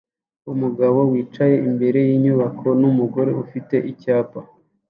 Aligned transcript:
Umugabo 0.51 0.99
wicaye 1.11 1.55
imbere 1.69 1.99
yinyubako 2.07 2.67
numugore 2.79 3.31
ufite 3.43 3.75
icyapa 3.91 4.39